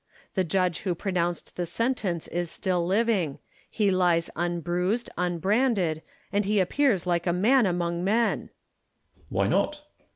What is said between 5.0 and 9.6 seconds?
unbranded, and he appears like a man among men. Merino. Why